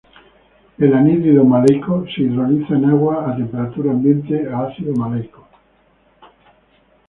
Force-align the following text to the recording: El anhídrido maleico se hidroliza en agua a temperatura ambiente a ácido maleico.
El 0.79 0.95
anhídrido 0.95 1.45
maleico 1.45 2.03
se 2.07 2.23
hidroliza 2.23 2.73
en 2.73 2.85
agua 2.85 3.29
a 3.29 3.35
temperatura 3.37 3.91
ambiente 3.91 4.49
a 4.51 4.63
ácido 4.63 4.95
maleico. 4.95 5.47